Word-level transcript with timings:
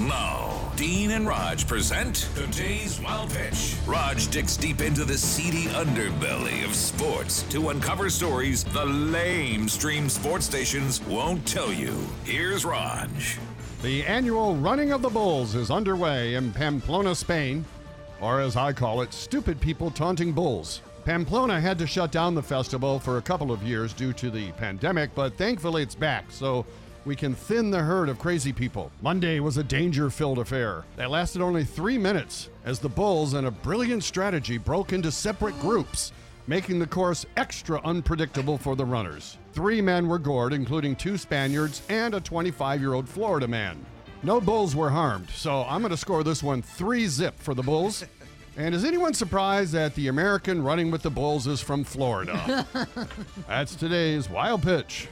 Now, 0.00 0.72
Dean 0.76 1.10
and 1.10 1.26
Rog 1.26 1.66
present 1.66 2.28
today's 2.36 3.00
Wild 3.00 3.30
Pitch. 3.30 3.74
Rog 3.84 4.18
digs 4.30 4.56
deep 4.56 4.80
into 4.80 5.04
the 5.04 5.18
seedy 5.18 5.64
underbelly 5.70 6.64
of 6.64 6.72
sports 6.76 7.42
to 7.44 7.70
uncover 7.70 8.08
stories 8.08 8.62
the 8.62 8.84
lame 8.84 9.68
stream 9.68 10.08
sports 10.08 10.46
stations 10.46 11.02
won't 11.06 11.44
tell 11.48 11.72
you. 11.72 11.96
Here's 12.22 12.64
Rog. 12.64 13.10
The 13.82 14.04
annual 14.04 14.54
Running 14.54 14.92
of 14.92 15.02
the 15.02 15.08
Bulls 15.08 15.56
is 15.56 15.68
underway 15.68 16.34
in 16.34 16.52
Pamplona, 16.52 17.16
Spain, 17.16 17.64
or 18.20 18.40
as 18.40 18.54
I 18.54 18.72
call 18.72 19.02
it, 19.02 19.12
stupid 19.12 19.60
people 19.60 19.90
taunting 19.90 20.30
bulls. 20.30 20.80
Pamplona 21.04 21.60
had 21.60 21.76
to 21.78 21.88
shut 21.88 22.12
down 22.12 22.36
the 22.36 22.42
festival 22.42 23.00
for 23.00 23.18
a 23.18 23.22
couple 23.22 23.50
of 23.50 23.64
years 23.64 23.92
due 23.92 24.12
to 24.12 24.30
the 24.30 24.52
pandemic, 24.52 25.12
but 25.16 25.36
thankfully 25.36 25.82
it's 25.82 25.96
back, 25.96 26.26
so 26.28 26.64
we 27.08 27.16
can 27.16 27.34
thin 27.34 27.70
the 27.70 27.82
herd 27.82 28.10
of 28.10 28.18
crazy 28.18 28.52
people. 28.52 28.92
Monday 29.00 29.40
was 29.40 29.56
a 29.56 29.64
danger 29.64 30.10
filled 30.10 30.38
affair 30.38 30.84
that 30.96 31.10
lasted 31.10 31.40
only 31.40 31.64
three 31.64 31.96
minutes 31.96 32.50
as 32.66 32.78
the 32.78 32.88
bulls, 32.88 33.32
in 33.32 33.46
a 33.46 33.50
brilliant 33.50 34.04
strategy, 34.04 34.58
broke 34.58 34.92
into 34.92 35.10
separate 35.10 35.58
groups 35.58 36.12
making 36.46 36.78
the 36.78 36.86
course 36.86 37.24
extra 37.36 37.80
unpredictable 37.82 38.58
for 38.58 38.76
the 38.76 38.84
runners. 38.84 39.38
Three 39.52 39.80
men 39.80 40.06
were 40.06 40.18
gored, 40.18 40.52
including 40.52 40.96
two 40.96 41.16
Spaniards 41.16 41.80
and 41.88 42.14
a 42.14 42.20
25 42.20 42.80
year 42.80 42.92
old 42.92 43.08
Florida 43.08 43.48
man. 43.48 43.84
No 44.22 44.38
bulls 44.38 44.76
were 44.76 44.90
harmed, 44.90 45.30
so 45.30 45.64
I'm 45.64 45.80
going 45.80 45.90
to 45.90 45.96
score 45.96 46.22
this 46.22 46.42
one 46.42 46.60
3 46.60 47.06
zip 47.06 47.38
for 47.38 47.54
the 47.54 47.62
Bulls. 47.62 48.04
And 48.56 48.74
is 48.74 48.84
anyone 48.84 49.14
surprised 49.14 49.72
that 49.74 49.94
the 49.94 50.08
American 50.08 50.64
running 50.64 50.90
with 50.90 51.02
the 51.02 51.10
Bulls 51.10 51.46
is 51.46 51.60
from 51.60 51.84
Florida? 51.84 52.66
That's 53.46 53.76
today's 53.76 54.28
wild 54.28 54.64
pitch. 54.64 55.06